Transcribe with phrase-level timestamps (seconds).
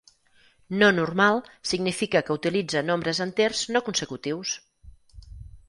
[0.79, 1.41] No normal
[1.73, 4.59] significa que utilitza nombres enters no consecutius.